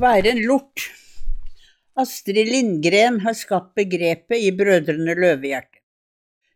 [0.00, 0.88] være en lort.
[1.96, 5.80] Astrid Lindgren har skapt begrepet i Brødrene Løvehjerte.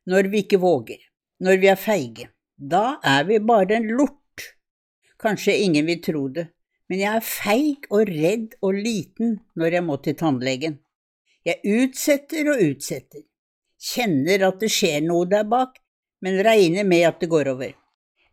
[0.08, 1.00] Når vi ikke våger,
[1.44, 2.28] når vi er feige,
[2.58, 4.46] da er vi bare en lort.
[5.20, 6.48] Kanskje ingen vil tro det,
[6.88, 10.78] men jeg er feig og redd og liten når jeg må til tannlegen.
[11.46, 13.22] Jeg utsetter og utsetter,
[13.78, 15.76] kjenner at det skjer noe der bak,
[16.24, 17.76] men regner med at det går over.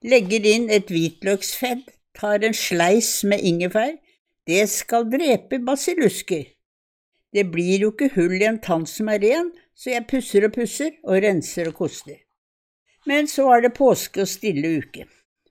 [0.06, 1.86] Legger inn et hvitløksfedd,
[2.18, 3.94] tar en sleis med ingefær,
[4.48, 6.46] det skal drepe basillusker.
[7.34, 10.54] Det blir jo ikke hull i en tann som er ren, så jeg pusser og
[10.56, 12.20] pusser og renser og koster.
[13.06, 15.06] Men så er det påske og stille uke.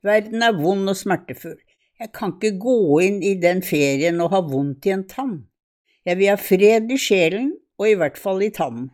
[0.04, 1.58] Verden er vond og smertefull.
[2.00, 5.36] Jeg kan ikke gå inn i den ferien og ha vondt i en tann.
[6.04, 8.90] Jeg vil ha fred i sjelen, og i hvert fall i tannen.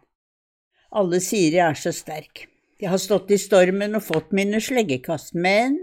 [0.97, 2.47] Alle sier jeg er så sterk.
[2.81, 5.77] Jeg har stått i stormen og fått mine sleggekast, men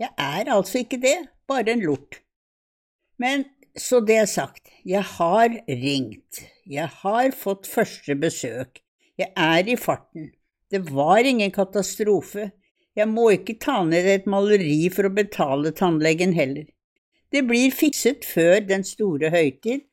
[0.00, 1.16] jeg er altså ikke det,
[1.50, 2.20] bare en lort.
[3.18, 3.44] Men
[3.78, 8.82] så det er sagt, jeg har ringt, jeg har fått første besøk,
[9.18, 10.32] jeg er i farten,
[10.70, 12.50] det var ingen katastrofe,
[12.98, 16.66] jeg må ikke ta ned et maleri for å betale tannlegen heller.
[17.30, 19.84] Det blir fikset før den store høytid,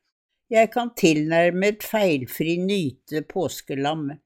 [0.50, 4.22] jeg kan tilnærmet feilfri nyte påskelammet.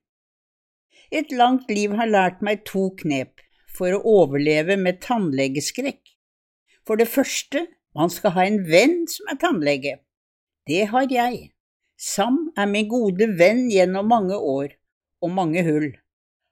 [1.12, 3.42] Et langt liv har lært meg to knep
[3.74, 6.02] for å overleve med tannlegeskrekk.
[6.86, 9.96] For det første man skal ha en venn som er tannlege.
[10.70, 11.50] Det har jeg.
[12.00, 14.76] Sam er min gode venn gjennom mange år,
[15.20, 15.90] og mange hull.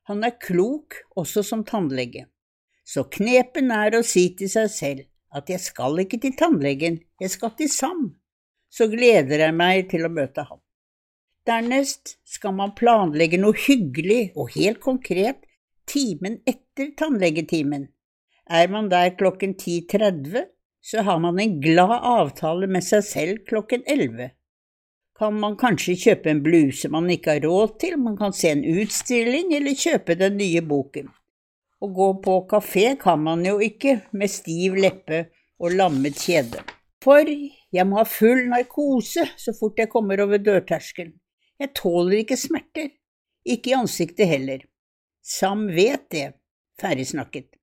[0.07, 2.25] Han er klok også som tannlege.
[2.87, 7.31] Så knepen er å si til seg selv at jeg skal ikke til tannlegen, jeg
[7.33, 8.07] skal til Sam.
[8.71, 10.61] Så gleder jeg meg til å møte ham.
[11.47, 15.45] Dernest skal man planlegge noe hyggelig og helt konkret
[15.87, 17.87] timen etter tannlegetimen.
[18.47, 20.47] Er man der klokken 10.30,
[20.87, 24.29] så har man en glad avtale med seg selv klokken elleve.
[25.19, 28.63] Kan man kanskje kjøpe en bluse man ikke har råd til, man kan se en
[28.63, 31.09] utstilling eller kjøpe den nye boken.
[31.83, 35.25] Å gå på kafé kan man jo ikke med stiv leppe
[35.59, 36.63] og lammet kjede.
[37.03, 41.17] For jeg må ha full narkose så fort jeg kommer over dørterskelen.
[41.59, 42.93] Jeg tåler ikke smerter,
[43.43, 44.63] ikke i ansiktet heller.
[45.19, 46.27] Sam vet det.
[46.79, 47.56] Ferdig snakket.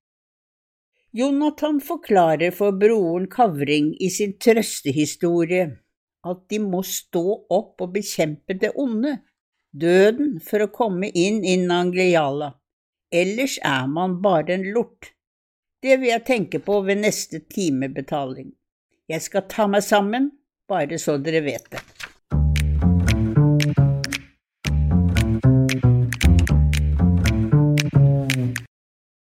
[1.15, 5.69] Jonathan forklarer for broren Kavring i sin trøstehistorie
[6.27, 7.23] at de må stå
[7.55, 9.13] opp og bekjempe det onde,
[9.71, 12.51] døden, for å komme inn i Nangliala.
[13.15, 15.13] Ellers er man bare en lort.
[15.79, 18.51] Det vil jeg tenke på ved neste timebetaling.
[19.07, 20.33] Jeg skal ta meg sammen,
[20.67, 21.94] bare så dere vet det.